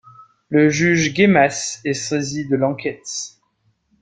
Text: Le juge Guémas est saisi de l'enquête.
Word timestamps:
Le 0.49 0.67
juge 0.71 1.13
Guémas 1.13 1.79
est 1.85 1.93
saisi 1.93 2.47
de 2.47 2.55
l'enquête. 2.55 3.35